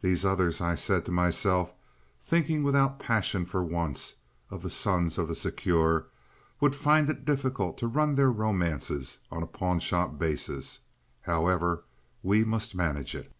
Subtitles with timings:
[0.00, 1.74] "These others," I said to myself,
[2.22, 4.14] thinking without passion for once
[4.48, 6.06] of the sons of the Secure,
[6.60, 10.78] "would find it difficult to run their romances on a pawnshop basis.
[11.20, 11.84] However,
[12.22, 13.30] we must manage it."